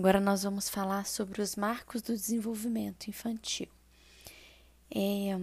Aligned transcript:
Agora 0.00 0.18
nós 0.18 0.44
vamos 0.44 0.66
falar 0.66 1.04
sobre 1.04 1.42
os 1.42 1.56
marcos 1.56 2.00
do 2.00 2.14
desenvolvimento 2.14 3.08
infantil. 3.08 3.68
É, 4.90 5.38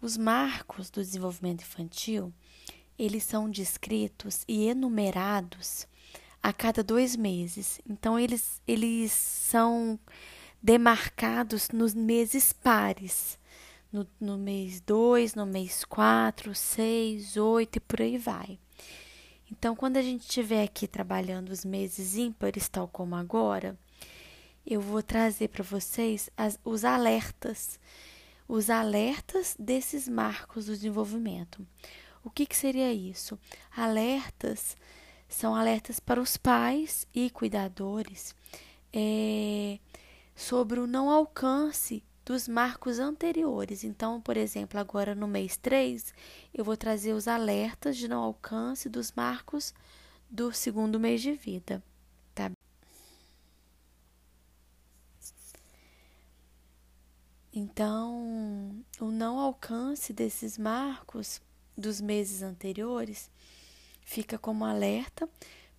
os 0.00 0.16
marcos 0.16 0.88
do 0.88 1.02
desenvolvimento 1.02 1.60
infantil, 1.60 2.32
eles 2.98 3.24
são 3.24 3.50
descritos 3.50 4.42
e 4.48 4.68
enumerados 4.68 5.86
a 6.42 6.50
cada 6.50 6.82
dois 6.82 7.14
meses. 7.14 7.78
Então, 7.86 8.18
eles, 8.18 8.62
eles 8.66 9.12
são 9.12 10.00
demarcados 10.62 11.68
nos 11.68 11.92
meses 11.92 12.54
pares. 12.54 13.38
No, 13.92 14.08
no 14.18 14.38
mês 14.38 14.80
2, 14.80 15.34
no 15.34 15.44
mês 15.44 15.84
4, 15.84 16.54
6, 16.54 17.36
8 17.36 17.76
e 17.76 17.80
por 17.80 18.00
aí 18.00 18.16
vai. 18.16 18.58
Então, 19.52 19.76
quando 19.76 19.98
a 19.98 20.02
gente 20.02 20.22
estiver 20.22 20.64
aqui 20.64 20.88
trabalhando 20.88 21.50
os 21.50 21.62
meses 21.62 22.16
ímpares, 22.16 22.70
tal 22.70 22.88
como 22.88 23.14
agora, 23.14 23.78
eu 24.66 24.80
vou 24.80 25.02
trazer 25.02 25.48
para 25.48 25.62
vocês 25.62 26.30
as, 26.34 26.58
os 26.64 26.86
alertas, 26.86 27.78
os 28.48 28.70
alertas 28.70 29.54
desses 29.58 30.08
marcos 30.08 30.66
do 30.66 30.72
desenvolvimento. 30.72 31.66
O 32.24 32.30
que, 32.30 32.46
que 32.46 32.56
seria 32.56 32.94
isso? 32.94 33.38
Alertas 33.76 34.74
são 35.28 35.54
alertas 35.54 36.00
para 36.00 36.20
os 36.20 36.38
pais 36.38 37.06
e 37.14 37.28
cuidadores 37.28 38.34
é, 38.90 39.78
sobre 40.34 40.80
o 40.80 40.86
não 40.86 41.10
alcance 41.10 42.02
dos 42.24 42.46
marcos 42.48 42.98
anteriores. 42.98 43.84
Então, 43.84 44.20
por 44.20 44.36
exemplo, 44.36 44.78
agora 44.78 45.14
no 45.14 45.26
mês 45.26 45.56
3, 45.56 46.14
eu 46.54 46.64
vou 46.64 46.76
trazer 46.76 47.12
os 47.12 47.26
alertas 47.26 47.96
de 47.96 48.08
não 48.08 48.22
alcance 48.22 48.88
dos 48.88 49.12
marcos 49.12 49.74
do 50.30 50.52
segundo 50.52 50.98
mês 50.98 51.20
de 51.20 51.32
vida. 51.32 51.82
Tá? 52.34 52.50
Então, 57.52 58.82
o 58.98 59.10
não 59.10 59.38
alcance 59.38 60.12
desses 60.12 60.56
marcos 60.56 61.40
dos 61.76 62.00
meses 62.00 62.42
anteriores 62.42 63.30
fica 64.00 64.38
como 64.38 64.64
alerta 64.64 65.28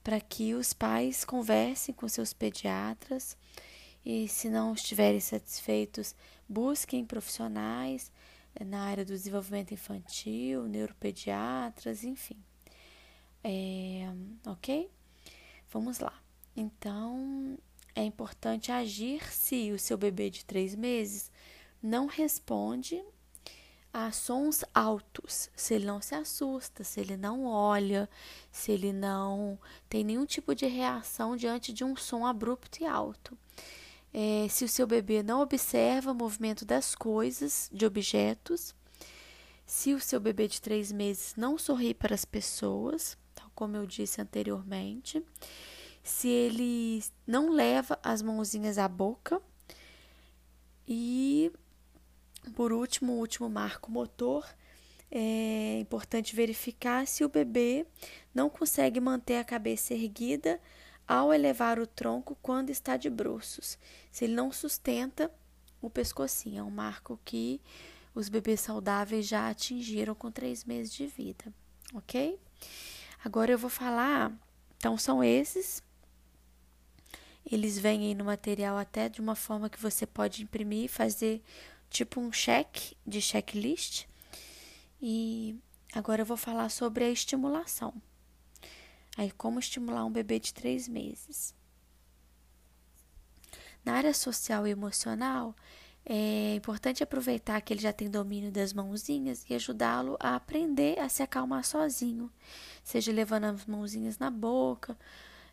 para 0.04 0.20
que 0.20 0.54
os 0.54 0.74
pais 0.74 1.24
conversem 1.24 1.96
com 1.96 2.08
seus 2.08 2.34
pediatras 2.34 3.38
e, 4.06 4.28
se 4.28 4.50
não 4.50 4.74
estiverem 4.74 5.20
satisfeitos, 5.20 6.16
busquem 6.48 7.06
profissionais 7.06 8.12
eh, 8.56 8.64
na 8.64 8.84
área 8.84 9.06
do 9.06 9.14
desenvolvimento 9.14 9.74
infantil, 9.74 10.68
neuropediatras, 10.68 12.04
enfim. 12.04 12.38
É, 13.44 14.08
ok? 14.46 14.90
Vamos 15.70 16.00
lá. 16.00 16.14
Então, 16.56 17.58
é 17.96 18.04
importante 18.04 18.72
agir 18.72 19.24
se 19.32 19.72
o 19.72 19.80
seu 19.80 19.98
bebê 19.98 20.30
de 20.30 20.46
três 20.46 20.76
meses 20.76 21.32
não 21.82 22.08
responde 22.08 23.04
a 23.94 24.12
sons 24.12 24.64
altos, 24.74 25.52
se 25.56 25.76
ele 25.76 25.86
não 25.86 26.02
se 26.02 26.16
assusta, 26.16 26.84
se 26.84 27.00
ele 27.00 27.16
não 27.16 27.46
olha, 27.46 28.10
se 28.52 28.72
ele 28.72 28.92
não 28.92 29.60
tem 29.88 30.04
nenhum 30.04 30.26
tipo 30.26 30.56
de 30.56 30.66
reação 30.66 31.36
diante 31.36 31.72
de 31.72 31.84
um 31.84 31.96
som 31.96 32.26
abrupto 32.26 32.82
e 32.82 32.88
alto. 32.88 33.38
É, 34.14 34.48
se 34.48 34.64
o 34.64 34.70
seu 34.70 34.86
bebê 34.86 35.24
não 35.24 35.42
observa 35.42 36.12
o 36.12 36.16
movimento 36.16 36.66
das 36.66 36.94
coisas, 36.94 37.70
de 37.74 37.86
objetos, 37.86 38.76
se 39.66 39.94
o 39.94 40.00
seu 40.00 40.20
bebê 40.20 40.48
de 40.48 40.62
três 40.62 40.92
meses 40.92 41.34
não 41.36 41.58
sorri 41.58 41.94
para 41.94 42.14
as 42.14 42.24
pessoas, 42.24 43.18
tal 43.34 43.50
como 43.56 43.76
eu 43.76 43.88
disse 43.88 44.22
anteriormente, 44.22 45.24
se 46.04 46.28
ele 46.28 47.04
não 47.26 47.50
leva 47.50 47.98
as 48.04 48.22
mãozinhas 48.22 48.78
à 48.78 48.88
boca 48.88 49.42
e 50.88 51.52
por 52.56 52.74
último, 52.74 53.14
o 53.14 53.20
último 53.20 53.50
marco 53.50 53.90
motor, 53.92 54.46
é 55.10 55.80
importante 55.80 56.36
verificar 56.36 57.08
se 57.08 57.24
o 57.24 57.30
bebê 57.30 57.86
não 58.34 58.50
consegue 58.50 59.00
manter 59.00 59.38
a 59.38 59.44
cabeça 59.44 59.94
erguida 59.94 60.60
ao 61.08 61.34
elevar 61.34 61.80
o 61.80 61.88
tronco 61.88 62.38
quando 62.42 62.70
está 62.70 62.98
de 62.98 63.10
bruços. 63.10 63.78
Se 64.12 64.26
ele 64.26 64.34
não 64.34 64.52
sustenta 64.52 65.32
o 65.82 65.90
pescocinho, 65.90 66.60
é 66.60 66.64
um 66.64 66.72
marco 66.72 67.20
que 67.26 67.62
os 68.16 68.30
bebês 68.30 68.62
saudáveis 68.62 69.28
já 69.28 69.50
atingiram 69.50 70.14
com 70.16 70.32
três 70.32 70.64
meses 70.64 70.94
de 70.94 71.08
vida, 71.08 71.46
ok? 71.94 72.40
Agora 73.24 73.52
eu 73.52 73.58
vou 73.58 73.70
falar, 73.70 74.32
então 74.78 74.98
são 74.98 75.24
esses. 75.24 75.82
Eles 77.50 77.78
vêm 77.78 78.08
aí 78.08 78.16
no 78.16 78.26
material 78.26 78.78
até 78.78 79.10
de 79.10 79.20
uma 79.20 79.36
forma 79.36 79.70
que 79.70 79.80
você 79.80 80.06
pode 80.06 80.44
imprimir 80.44 80.90
fazer 80.90 81.42
tipo 81.90 82.20
um 82.20 82.32
check 82.32 82.94
de 83.06 83.22
checklist. 83.22 84.06
E 85.02 85.56
agora 85.94 86.22
eu 86.22 86.26
vou 86.26 86.38
falar 86.38 86.70
sobre 86.70 87.04
a 87.04 87.10
estimulação. 87.10 87.94
Aí, 89.18 89.32
como 89.32 89.60
estimular 89.60 90.06
um 90.06 90.12
bebê 90.12 90.40
de 90.40 90.54
três 90.54 90.88
meses. 90.88 91.54
Na 93.86 93.94
área 93.94 94.14
social 94.14 94.66
e 94.66 94.72
emocional, 94.72 95.56
é 96.06 96.56
importante 96.56 97.04
aproveitar 97.04 97.62
que 97.62 97.74
ele 97.74 97.82
já 97.82 97.94
tem 97.94 98.10
domínio 98.10 98.52
das 98.52 98.74
mãozinhas 98.74 99.46
e 99.50 99.54
ajudá-lo 99.54 100.18
a 100.20 100.36
aprender 100.36 101.00
a 101.00 101.08
se 101.08 101.24
acalmar 101.24 101.64
sozinho, 101.64 102.32
seja 102.84 103.12
levando 103.12 103.46
as 103.46 103.66
mãozinhas 103.66 104.18
na 104.18 104.30
boca, 104.30 104.98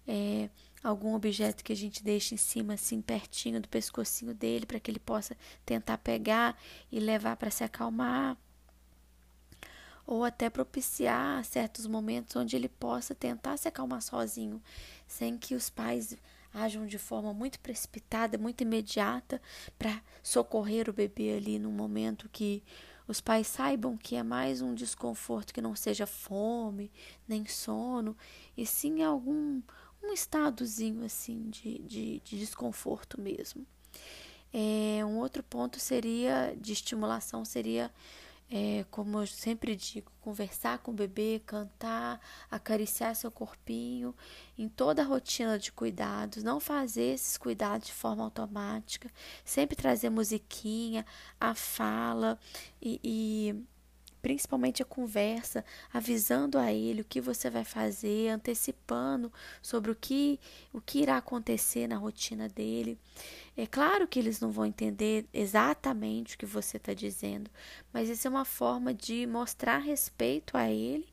é, 0.07 0.51
algum 0.83 1.15
objeto 1.15 1.63
que 1.63 1.73
a 1.73 1.77
gente 1.77 2.03
deixa 2.03 2.35
em 2.35 2.39
cima, 2.39 2.75
assim, 2.75 3.01
pertinho 3.01 3.61
do 3.61 3.69
pescocinho 3.69 4.35
dele, 4.35 4.67
para 4.67 4.81
que 4.81 4.91
ele 4.91 4.99
possa 4.99 5.37
tentar 5.65 5.99
pegar 5.99 6.59
e 6.91 6.99
levar 6.99 7.37
para 7.37 7.51
se 7.51 7.63
acalmar. 7.63 8.37
Ou 10.11 10.25
até 10.25 10.51
propiciar 10.51 11.45
certos 11.45 11.87
momentos 11.87 12.35
onde 12.35 12.57
ele 12.57 12.69
possa 12.69 13.15
tentar 13.15 13.57
se 13.57 13.69
acalmar 13.69 14.03
sozinho, 14.03 14.61
sem 15.07 15.39
que 15.39 15.55
os 15.55 15.71
pais 15.71 16.17
ajam 16.53 16.85
de 16.85 16.99
forma 16.99 17.33
muito 17.33 17.61
precipitada, 17.61 18.37
muito 18.37 18.63
imediata, 18.63 19.41
para 19.79 20.03
socorrer 20.21 20.91
o 20.91 20.93
bebê 20.93 21.35
ali 21.37 21.61
num 21.61 21.71
momento 21.71 22.29
que 22.29 22.61
os 23.07 23.21
pais 23.21 23.47
saibam 23.47 23.97
que 23.97 24.17
é 24.17 24.23
mais 24.25 24.61
um 24.61 24.75
desconforto 24.75 25.55
que 25.55 25.63
não 25.63 25.77
seja 25.77 26.09
fome, 26.09 26.91
nem 27.29 27.47
sono, 27.47 28.17
e 28.57 28.67
sim 28.67 29.05
algum 29.05 29.63
um 30.03 30.13
estadozinho 30.13 31.05
assim 31.05 31.51
de, 31.51 31.79
de, 31.83 32.21
de 32.25 32.37
desconforto 32.37 33.21
mesmo. 33.21 33.65
É, 34.53 35.05
um 35.05 35.19
outro 35.19 35.45
ponto 35.45 35.79
seria 35.79 36.53
de 36.61 36.73
estimulação 36.73 37.45
seria 37.45 37.93
é, 38.51 38.85
como 38.91 39.21
eu 39.21 39.27
sempre 39.27 39.77
digo, 39.77 40.11
conversar 40.21 40.79
com 40.79 40.91
o 40.91 40.95
bebê, 40.95 41.41
cantar, 41.47 42.21
acariciar 42.51 43.15
seu 43.15 43.31
corpinho, 43.31 44.15
em 44.59 44.69
toda 44.69 45.03
a 45.03 45.05
rotina 45.05 45.59
de 45.59 45.71
cuidados, 45.71 46.43
não 46.43 46.59
fazer 46.59 47.15
esses 47.15 47.39
cuidados 47.39 47.87
de 47.87 47.93
forma 47.93 48.25
automática, 48.25 49.09
sempre 49.45 49.77
trazer 49.77 50.11
musiquinha, 50.11 51.07
a 51.41 51.55
fala 51.55 52.39
e, 52.83 53.01
e 53.05 53.65
principalmente 54.23 54.83
a 54.83 54.85
conversa, 54.85 55.65
avisando 55.93 56.59
a 56.59 56.73
ele 56.73 57.03
o 57.03 57.05
que 57.05 57.21
você 57.21 57.49
vai 57.49 57.65
fazer, 57.65 58.29
antecipando 58.29 59.33
sobre 59.63 59.91
o 59.91 59.95
que, 59.95 60.39
o 60.73 60.81
que 60.81 61.01
irá 61.01 61.17
acontecer 61.17 61.87
na 61.87 61.97
rotina 61.97 62.49
dele. 62.49 62.99
É 63.57 63.67
claro 63.67 64.07
que 64.07 64.19
eles 64.19 64.41
não 64.41 64.51
vão 64.51 64.67
entender 64.67 65.27
exatamente 65.33 66.35
o 66.35 66.39
que 66.39 66.47
você 66.47 66.77
está 66.77 66.95
dizendo, 66.95 67.51
mas 67.93 68.09
isso 68.09 68.27
é 68.27 68.31
uma 68.31 68.45
forma 68.45 68.95
de 68.95 69.27
mostrar 69.27 69.79
respeito 69.79 70.57
a 70.57 70.71
ele 70.71 71.09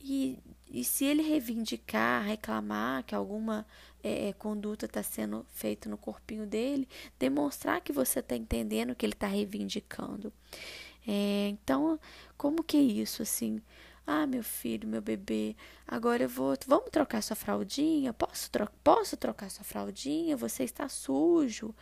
e, 0.00 0.38
e 0.70 0.84
se 0.84 1.04
ele 1.06 1.22
reivindicar, 1.22 2.22
reclamar 2.24 3.04
que 3.04 3.14
alguma 3.14 3.66
é, 4.02 4.28
é 4.28 4.32
conduta 4.34 4.84
está 4.84 5.02
sendo 5.02 5.46
feita 5.50 5.88
no 5.88 5.96
corpinho 5.96 6.46
dele, 6.46 6.86
demonstrar 7.18 7.80
que 7.80 7.90
você 7.90 8.20
está 8.20 8.36
entendendo 8.36 8.90
o 8.90 8.94
que 8.94 9.06
ele 9.06 9.14
está 9.14 9.26
reivindicando. 9.26 10.30
É, 11.06 11.48
então, 11.48 11.98
como 12.36 12.62
que 12.64 12.76
é 12.76 12.80
isso 12.80 13.22
assim? 13.22 13.60
Ah, 14.06 14.26
meu 14.26 14.42
filho, 14.44 14.86
meu 14.86 15.00
bebê, 15.00 15.56
agora 15.86 16.24
eu 16.24 16.28
vou. 16.28 16.54
Vamos 16.66 16.90
trocar 16.90 17.22
sua 17.22 17.36
fraldinha? 17.36 18.12
Posso, 18.12 18.50
tro 18.50 18.68
posso 18.82 19.16
trocar 19.16 19.50
sua 19.50 19.64
fraldinha? 19.64 20.36
Você 20.36 20.62
está 20.64 20.88
sujo. 20.88 21.74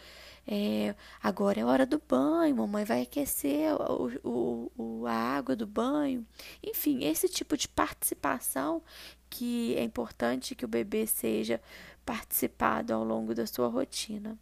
É, 0.46 0.94
agora 1.22 1.60
é 1.60 1.64
hora 1.64 1.86
do 1.86 2.00
banho, 2.08 2.56
mamãe 2.56 2.84
vai 2.84 3.02
aquecer 3.02 3.72
o, 3.74 4.10
o, 4.24 4.72
o, 4.76 5.06
a 5.06 5.12
água 5.12 5.54
do 5.56 5.66
banho. 5.66 6.26
Enfim, 6.62 7.04
esse 7.04 7.28
tipo 7.28 7.56
de 7.56 7.69
participação 7.69 8.82
que 9.30 9.74
é 9.76 9.82
importante 9.82 10.54
que 10.54 10.64
o 10.64 10.69
bebê 10.69 11.06
seja 11.06 11.60
participado 12.04 12.92
ao 12.92 13.04
longo 13.04 13.34
da 13.34 13.46
sua 13.46 13.69
rotina. 13.69 14.38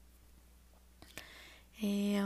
É, 1.82 2.18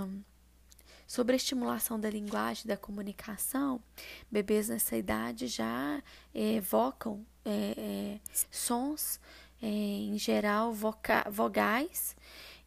Sobre 1.15 1.35
a 1.35 1.37
estimulação 1.37 2.01
da 2.01 2.11
linguagem, 2.11 2.67
da 2.67 2.77
comunicação, 2.77 3.81
bebês 4.29 4.69
nessa 4.69 4.97
idade 4.97 5.47
já 5.47 6.03
é, 6.35 6.55
evocam 6.55 7.25
é, 7.45 7.75
é, 7.79 8.21
sons 8.51 9.21
em 9.63 10.19
geral, 10.19 10.73
voca 10.73 11.25
vogais. 11.31 12.17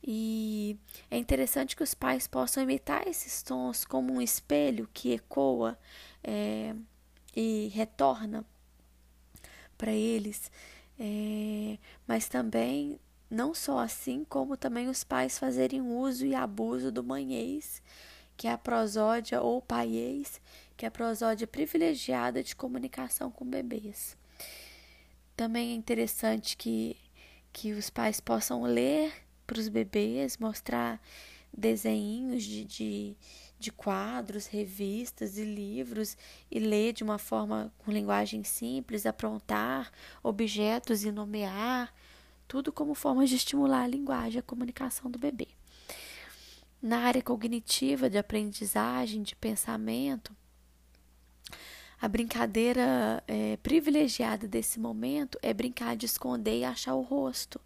E 0.02 0.78
é 1.12 1.18
interessante 1.18 1.76
que 1.76 1.84
os 1.84 1.94
pais 1.94 2.26
possam 2.26 2.64
imitar 2.64 3.06
esses 3.06 3.44
tons 3.44 3.84
como 3.84 4.14
um 4.14 4.22
espelho 4.22 4.90
que 4.94 5.12
ecoa 5.12 5.78
e 7.36 7.70
retorna 7.74 8.46
para 9.78 9.92
eles. 9.92 10.50
Mas 12.08 12.30
também, 12.30 12.98
não 13.30 13.54
só 13.54 13.80
assim, 13.80 14.24
como 14.24 14.56
também 14.56 14.88
os 14.88 15.04
pais 15.04 15.38
fazerem 15.38 15.82
uso 15.82 16.26
e 16.26 16.34
abuso 16.34 16.90
do 16.94 17.04
manhês, 17.04 17.82
que 18.38 18.48
é 18.48 18.52
a 18.52 18.58
prosódia 18.58 19.42
ou 19.42 19.62
paiês, 19.62 20.40
que 20.78 20.86
é 20.86 20.88
a 20.88 20.92
prosódia 20.92 21.48
privilegiada 21.48 22.44
de 22.44 22.56
comunicação 22.56 23.32
com 23.32 23.44
bebês. 23.44 24.16
Também 25.36 25.72
é 25.72 25.76
interessante 25.76 26.56
que, 26.56 26.96
que 27.52 27.74
os 27.74 27.90
pais 27.90 28.20
possam 28.20 28.62
ler 28.64 29.12
para 29.46 29.60
os 29.60 29.68
bebês, 29.68 30.38
mostrar 30.38 31.02
desenhos 31.56 32.44
de, 32.44 32.64
de, 32.64 33.16
de 33.60 33.72
quadros, 33.72 34.46
revistas 34.46 35.38
e 35.38 35.44
livros 35.44 36.16
e 36.52 36.60
ler 36.60 36.94
de 36.94 37.04
uma 37.04 37.18
forma 37.18 37.74
com 37.80 37.92
linguagem 37.92 38.44
simples, 38.44 39.06
aprontar 39.06 39.92
objetos 40.22 41.04
e 41.04 41.12
nomear, 41.12 41.92
tudo 42.48 42.72
como 42.72 42.94
forma 42.94 43.26
de 43.26 43.36
estimular 43.36 43.84
a 43.84 43.88
linguagem, 43.88 44.40
a 44.40 44.44
comunicação 44.44 45.10
do 45.10 45.18
bebê. 45.18 45.48
Na 46.82 47.00
área 47.00 47.22
cognitiva 47.22 48.10
de 48.10 48.18
aprendizagem, 48.18 49.24
de 49.24 49.36
pensamento, 49.36 50.36
a 52.00 52.08
brincadeira 52.08 53.24
é, 53.28 53.58
privilegiada 53.58 54.48
desse 54.48 54.80
momento 54.80 55.40
é 55.42 55.52
brincar 55.54 55.96
de 55.96 56.06
esconder 56.06 56.60
e 56.60 56.64
achar 56.64 56.94
o 56.94 57.02
rosto. 57.02 57.60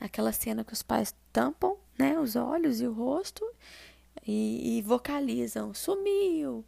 Aquela 0.00 0.32
cena 0.32 0.64
que 0.64 0.72
os 0.72 0.82
pais 0.82 1.14
tampam 1.32 1.76
né, 1.96 2.18
os 2.18 2.34
olhos 2.34 2.80
e 2.80 2.86
o 2.86 2.92
rosto 2.92 3.44
e, 4.26 4.78
e 4.78 4.82
vocalizam: 4.82 5.72
sumiu, 5.72 6.64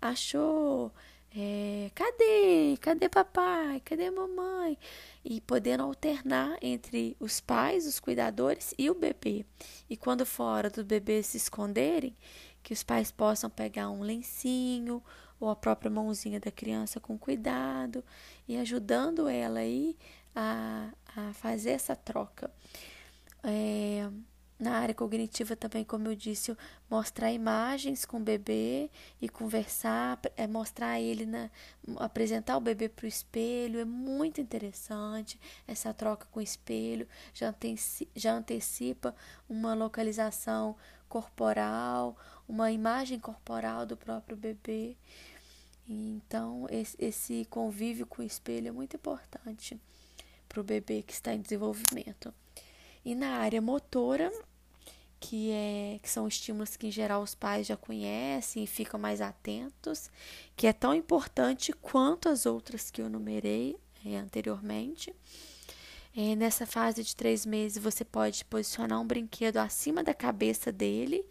achou, 0.00 0.92
é, 1.36 1.90
cadê? 1.94 2.76
Cadê 2.80 3.08
papai? 3.08 3.80
Cadê 3.80 4.10
mamãe? 4.10 4.78
E 5.24 5.40
podendo 5.40 5.82
alternar 5.82 6.56
entre 6.62 7.16
os 7.18 7.40
pais, 7.40 7.86
os 7.86 7.98
cuidadores 7.98 8.72
e 8.78 8.88
o 8.88 8.94
bebê. 8.94 9.44
E 9.90 9.96
quando 9.96 10.24
fora 10.24 10.70
do 10.70 10.84
bebê 10.84 11.22
se 11.22 11.36
esconderem, 11.36 12.16
que 12.62 12.72
os 12.72 12.82
pais 12.82 13.10
possam 13.10 13.50
pegar 13.50 13.90
um 13.90 14.00
lencinho 14.00 15.02
ou 15.40 15.50
a 15.50 15.56
própria 15.56 15.90
mãozinha 15.90 16.38
da 16.38 16.50
criança 16.50 17.00
com 17.00 17.18
cuidado 17.18 18.04
e 18.46 18.56
ajudando 18.56 19.28
ela 19.28 19.60
aí 19.60 19.96
a, 20.34 20.88
a 21.16 21.32
fazer 21.34 21.70
essa 21.70 21.96
troca. 21.96 22.50
É, 23.42 24.08
na 24.58 24.78
área 24.78 24.94
cognitiva 24.94 25.56
também, 25.56 25.84
como 25.84 26.08
eu 26.08 26.14
disse, 26.14 26.56
mostrar 26.88 27.32
imagens 27.32 28.04
com 28.04 28.18
o 28.18 28.20
bebê 28.20 28.88
e 29.20 29.28
conversar, 29.28 30.20
é 30.36 30.46
mostrar 30.46 31.00
ele 31.00 31.26
na 31.26 31.50
apresentar 31.96 32.56
o 32.56 32.60
bebê 32.60 32.88
para 32.88 33.04
o 33.04 33.08
espelho, 33.08 33.80
é 33.80 33.84
muito 33.84 34.40
interessante 34.40 35.40
essa 35.66 35.92
troca 35.92 36.26
com 36.30 36.40
o 36.40 36.42
espelho, 36.42 37.06
já, 37.32 37.48
anteci, 37.48 38.08
já 38.14 38.32
antecipa 38.32 39.14
uma 39.48 39.74
localização 39.74 40.76
corporal, 41.08 42.16
uma 42.48 42.70
imagem 42.70 43.18
corporal 43.18 43.84
do 43.86 43.96
próprio 43.96 44.36
bebê. 44.36 44.96
Então, 45.86 46.66
esse, 46.98 47.44
convívio 47.50 48.06
com 48.06 48.22
o 48.22 48.24
espelho 48.24 48.68
é 48.68 48.72
muito 48.72 48.96
importante 48.96 49.78
para 50.48 50.60
o 50.60 50.64
bebê 50.64 51.02
que 51.02 51.12
está 51.12 51.34
em 51.34 51.40
desenvolvimento. 51.40 52.32
E 53.04 53.14
na 53.14 53.38
área 53.38 53.60
motora, 53.60 54.32
que, 55.20 55.50
é, 55.50 55.98
que 56.02 56.10
são 56.10 56.28
estímulos 56.28 56.76
que 56.76 56.86
em 56.86 56.90
geral 56.90 57.22
os 57.22 57.34
pais 57.34 57.66
já 57.66 57.76
conhecem 57.76 58.64
e 58.64 58.66
ficam 58.66 59.00
mais 59.00 59.20
atentos, 59.20 60.10
que 60.54 60.66
é 60.66 60.72
tão 60.72 60.94
importante 60.94 61.72
quanto 61.72 62.28
as 62.28 62.44
outras 62.44 62.90
que 62.90 63.00
eu 63.00 63.08
numerei 63.08 63.76
é, 64.04 64.16
anteriormente. 64.16 65.14
É, 66.16 66.36
nessa 66.36 66.66
fase 66.66 67.02
de 67.02 67.16
três 67.16 67.44
meses, 67.44 67.82
você 67.82 68.04
pode 68.04 68.44
posicionar 68.44 69.00
um 69.00 69.06
brinquedo 69.06 69.56
acima 69.56 70.04
da 70.04 70.14
cabeça 70.14 70.70
dele 70.70 71.24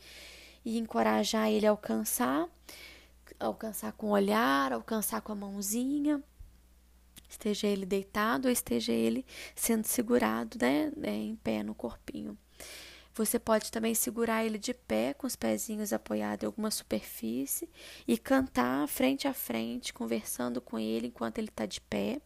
e 0.66 0.78
encorajar 0.78 1.50
ele 1.50 1.66
a 1.68 1.70
alcançar, 1.70 2.48
alcançar 3.40 3.94
com 3.94 4.08
o 4.08 4.12
olhar, 4.12 4.74
alcançar 4.74 5.22
com 5.22 5.32
a 5.32 5.36
mãozinha, 5.36 6.22
esteja 7.34 7.68
ele 7.68 7.86
deitado 7.86 8.48
ou 8.48 8.52
esteja 8.52 8.92
ele 8.92 9.26
sendo 9.56 9.86
segurado 9.86 10.58
né, 10.60 10.92
é, 11.04 11.12
em 11.12 11.36
pé 11.36 11.64
no 11.64 11.76
corpinho. 11.76 12.38
Você 13.16 13.38
pode 13.38 13.72
também 13.72 13.94
segurar 13.94 14.44
ele 14.44 14.58
de 14.58 14.74
pé, 14.74 15.14
com 15.14 15.28
os 15.28 15.36
pezinhos 15.36 15.94
apoiados 15.94 16.44
em 16.44 16.48
alguma 16.48 16.72
superfície, 16.72 17.70
e 18.08 18.18
cantar 18.18 18.88
frente 18.88 19.28
a 19.28 19.34
frente, 19.34 19.94
conversando 19.94 20.60
com 20.60 20.80
ele 20.80 21.08
enquanto 21.08 21.38
ele 21.38 21.50
está 21.50 21.68
de 21.68 21.80
pé, 21.80 22.20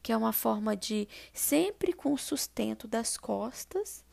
que 0.00 0.12
é 0.12 0.16
uma 0.16 0.32
forma 0.32 0.76
de 0.76 1.08
sempre 1.32 1.92
com 1.92 2.12
o 2.12 2.18
sustento 2.18 2.86
das 2.86 3.16
costas, 3.16 4.04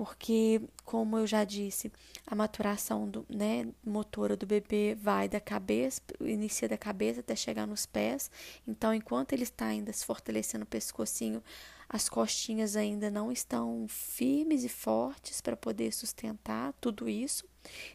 porque, 0.00 0.62
como 0.82 1.18
eu 1.18 1.26
já 1.26 1.44
disse, 1.44 1.92
a 2.26 2.34
maturação 2.34 3.06
do, 3.06 3.26
né, 3.28 3.68
motora 3.84 4.34
do 4.34 4.46
bebê 4.46 4.96
vai 4.98 5.28
da 5.28 5.38
cabeça, 5.38 6.00
inicia 6.22 6.66
da 6.66 6.78
cabeça 6.78 7.20
até 7.20 7.36
chegar 7.36 7.66
nos 7.66 7.84
pés. 7.84 8.30
Então, 8.66 8.94
enquanto 8.94 9.34
ele 9.34 9.42
está 9.42 9.66
ainda 9.66 9.92
se 9.92 10.06
fortalecendo 10.06 10.64
o 10.64 10.66
pescocinho, 10.66 11.44
as 11.86 12.08
costinhas 12.08 12.76
ainda 12.76 13.10
não 13.10 13.30
estão 13.30 13.84
firmes 13.90 14.64
e 14.64 14.70
fortes 14.70 15.42
para 15.42 15.54
poder 15.54 15.92
sustentar 15.92 16.72
tudo 16.80 17.06
isso. 17.06 17.46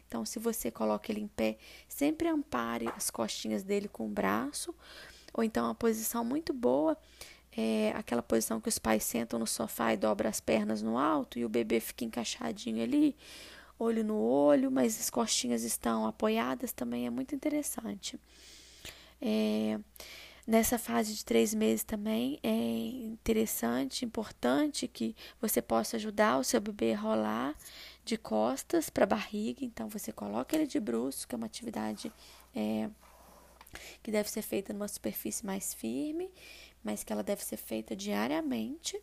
Então, 0.06 0.24
se 0.24 0.38
você 0.38 0.70
coloca 0.70 1.10
ele 1.10 1.22
em 1.22 1.26
pé, 1.26 1.58
sempre 1.88 2.28
ampare 2.28 2.86
as 2.96 3.10
costinhas 3.10 3.64
dele 3.64 3.88
com 3.88 4.06
o 4.06 4.10
braço, 4.10 4.72
ou 5.34 5.42
então 5.42 5.64
uma 5.64 5.74
posição 5.74 6.24
muito 6.24 6.52
boa 6.52 6.96
é 7.56 7.92
aquela 7.96 8.22
posição 8.22 8.60
que 8.60 8.68
os 8.68 8.78
pais 8.78 9.02
sentam 9.04 9.38
no 9.38 9.46
sofá 9.46 9.92
e 9.92 9.96
dobram 9.96 10.28
as 10.28 10.40
pernas 10.40 10.82
no 10.82 10.98
alto 10.98 11.38
e 11.38 11.44
o 11.44 11.48
bebê 11.48 11.80
fica 11.80 12.04
encaixadinho 12.04 12.82
ali, 12.82 13.16
olho 13.78 14.04
no 14.04 14.18
olho, 14.18 14.70
mas 14.70 15.00
as 15.00 15.10
costinhas 15.10 15.62
estão 15.62 16.06
apoiadas, 16.06 16.72
também 16.72 17.06
é 17.06 17.10
muito 17.10 17.34
interessante. 17.34 18.18
É, 19.20 19.78
Nessa 20.46 20.78
fase 20.78 21.12
de 21.12 21.24
três 21.24 21.52
meses 21.52 21.82
também 21.82 22.38
é 22.40 22.48
interessante, 22.52 24.04
importante 24.04 24.86
que 24.86 25.16
você 25.40 25.60
possa 25.60 25.96
ajudar 25.96 26.38
o 26.38 26.44
seu 26.44 26.60
bebê 26.60 26.92
a 26.92 26.98
rolar 27.00 27.52
de 28.04 28.16
costas 28.16 28.88
para 28.88 29.02
a 29.02 29.08
barriga. 29.08 29.64
Então, 29.64 29.88
você 29.88 30.12
coloca 30.12 30.54
ele 30.54 30.68
de 30.68 30.78
bruços, 30.78 31.24
que 31.24 31.34
é 31.34 31.36
uma 31.36 31.46
atividade 31.48 32.12
é, 32.54 32.88
que 34.02 34.10
deve 34.10 34.30
ser 34.30 34.42
feita 34.42 34.72
numa 34.72 34.88
superfície 34.88 35.44
mais 35.44 35.74
firme, 35.74 36.30
mas 36.82 37.02
que 37.04 37.12
ela 37.12 37.22
deve 37.22 37.44
ser 37.44 37.56
feita 37.56 37.96
diariamente 37.96 39.00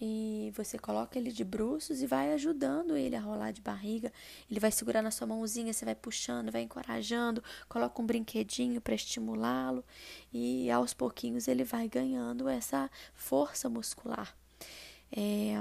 e 0.00 0.52
você 0.54 0.78
coloca 0.78 1.18
ele 1.18 1.32
de 1.32 1.42
bruços 1.42 2.02
e 2.02 2.06
vai 2.06 2.32
ajudando 2.34 2.96
ele 2.96 3.16
a 3.16 3.20
rolar 3.20 3.50
de 3.50 3.62
barriga. 3.62 4.12
Ele 4.50 4.60
vai 4.60 4.70
segurar 4.70 5.00
na 5.00 5.10
sua 5.10 5.26
mãozinha, 5.26 5.72
você 5.72 5.84
vai 5.84 5.94
puxando, 5.94 6.52
vai 6.52 6.62
encorajando, 6.62 7.42
coloca 7.68 8.00
um 8.02 8.06
brinquedinho 8.06 8.80
para 8.80 8.94
estimulá-lo 8.94 9.82
e 10.32 10.70
aos 10.70 10.92
pouquinhos 10.92 11.48
ele 11.48 11.64
vai 11.64 11.88
ganhando 11.88 12.48
essa 12.48 12.90
força 13.14 13.70
muscular. 13.70 14.36
É, 15.10 15.54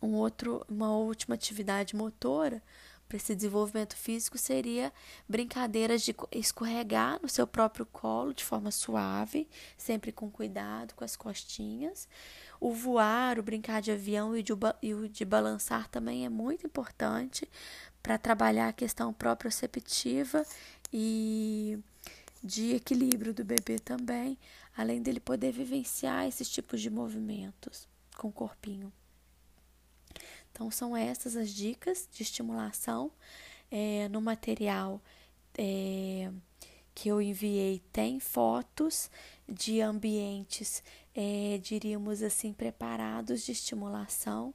um 0.00 0.14
outro, 0.14 0.64
uma 0.68 0.94
última 0.96 1.34
atividade 1.34 1.96
motora 1.96 2.62
para 3.12 3.18
esse 3.18 3.34
desenvolvimento 3.34 3.94
físico 3.94 4.38
seria 4.38 4.90
brincadeiras 5.28 6.00
de 6.00 6.16
escorregar 6.32 7.20
no 7.20 7.28
seu 7.28 7.46
próprio 7.46 7.84
colo 7.84 8.32
de 8.32 8.42
forma 8.42 8.70
suave, 8.70 9.46
sempre 9.76 10.10
com 10.10 10.30
cuidado 10.30 10.94
com 10.94 11.04
as 11.04 11.14
costinhas. 11.14 12.08
O 12.58 12.72
voar, 12.72 13.38
o 13.38 13.42
brincar 13.42 13.82
de 13.82 13.92
avião 13.92 14.34
e, 14.34 14.42
de, 14.42 14.54
e 14.80 14.94
o 14.94 15.10
de 15.10 15.26
balançar 15.26 15.88
também 15.88 16.24
é 16.24 16.30
muito 16.30 16.64
importante 16.64 17.46
para 18.02 18.16
trabalhar 18.16 18.68
a 18.68 18.72
questão 18.72 19.12
proprioceptiva 19.12 20.42
e 20.90 21.78
de 22.42 22.74
equilíbrio 22.74 23.34
do 23.34 23.44
bebê 23.44 23.78
também, 23.78 24.38
além 24.74 25.02
dele 25.02 25.20
poder 25.20 25.52
vivenciar 25.52 26.26
esses 26.26 26.48
tipos 26.48 26.80
de 26.80 26.88
movimentos 26.88 27.86
com 28.16 28.28
o 28.28 28.32
corpinho. 28.32 28.90
Então, 30.52 30.70
são 30.70 30.96
essas 30.96 31.36
as 31.36 31.50
dicas 31.50 32.08
de 32.12 32.22
estimulação. 32.22 33.10
É, 33.70 34.06
no 34.10 34.20
material 34.20 35.00
é, 35.56 36.30
que 36.94 37.08
eu 37.08 37.22
enviei, 37.22 37.82
tem 37.90 38.20
fotos 38.20 39.10
de 39.48 39.80
ambientes 39.80 40.82
é, 41.14 41.58
diríamos 41.62 42.22
assim, 42.22 42.52
preparados 42.52 43.42
de 43.44 43.52
estimulação. 43.52 44.54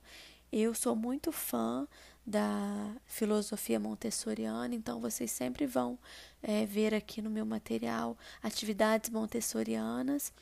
Eu 0.52 0.74
sou 0.74 0.96
muito 0.96 1.32
fã 1.32 1.88
da 2.26 2.96
filosofia 3.06 3.80
montessoriana, 3.80 4.76
então 4.76 5.00
vocês 5.00 5.32
sempre 5.32 5.66
vão 5.66 5.98
é, 6.42 6.66
ver 6.66 6.94
aqui 6.94 7.22
no 7.22 7.30
meu 7.30 7.46
material 7.46 8.18
atividades 8.44 9.10
montessorianas 9.10 10.34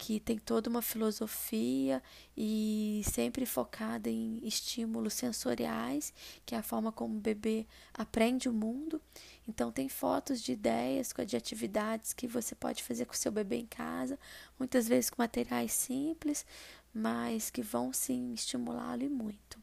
que 0.00 0.18
tem 0.18 0.38
toda 0.38 0.70
uma 0.70 0.80
filosofia 0.80 2.02
e 2.34 3.02
sempre 3.04 3.44
focada 3.44 4.08
em 4.08 4.40
estímulos 4.42 5.12
sensoriais, 5.12 6.14
que 6.46 6.54
é 6.54 6.58
a 6.58 6.62
forma 6.62 6.90
como 6.90 7.18
o 7.18 7.20
bebê 7.20 7.66
aprende 7.92 8.48
o 8.48 8.52
mundo. 8.52 8.98
Então 9.46 9.70
tem 9.70 9.90
fotos 9.90 10.40
de 10.40 10.52
ideias, 10.52 11.12
de 11.26 11.36
atividades 11.36 12.14
que 12.14 12.26
você 12.26 12.54
pode 12.54 12.82
fazer 12.82 13.04
com 13.04 13.12
o 13.12 13.16
seu 13.16 13.30
bebê 13.30 13.56
em 13.56 13.66
casa, 13.66 14.18
muitas 14.58 14.88
vezes 14.88 15.10
com 15.10 15.20
materiais 15.20 15.72
simples, 15.72 16.46
mas 16.94 17.50
que 17.50 17.60
vão 17.60 17.92
sim 17.92 18.32
estimulá-lo 18.32 19.08
muito. 19.10 19.60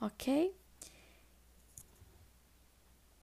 OK? 0.00 0.54